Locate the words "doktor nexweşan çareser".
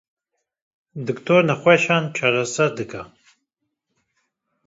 1.07-2.69